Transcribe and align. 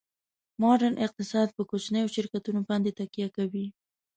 ماډرن 0.61 0.95
اقتصاد 1.05 1.47
په 1.57 1.61
کوچنیو 1.69 2.13
شرکتونو 2.15 2.59
باندې 2.69 2.95
تکیه 2.99 3.27
کوي 3.37 3.65